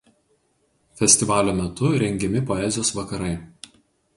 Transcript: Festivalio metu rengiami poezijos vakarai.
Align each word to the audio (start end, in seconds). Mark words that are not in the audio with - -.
Festivalio 1.01 1.53
metu 1.59 1.91
rengiami 2.05 2.43
poezijos 2.49 2.89
vakarai. 3.01 3.33